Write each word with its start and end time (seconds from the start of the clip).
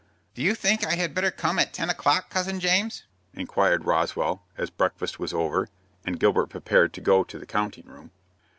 "Do 0.33 0.41
you 0.41 0.55
think 0.55 0.83
I 0.83 0.95
had 0.95 1.13
better 1.13 1.29
come 1.29 1.59
in 1.59 1.67
at 1.67 1.75
ten 1.75 1.91
o'clock, 1.91 2.31
Cousin 2.31 2.59
James?" 2.59 3.03
inquired 3.35 3.85
Roswell, 3.85 4.41
as 4.57 4.71
breakfast 4.71 5.19
was 5.19 5.31
over, 5.31 5.69
and 6.03 6.19
Gilbert 6.19 6.47
prepared 6.47 6.91
to 6.95 7.01
go 7.01 7.23
to 7.23 7.37
the 7.37 7.45
counting 7.45 7.85
room. 7.85 8.09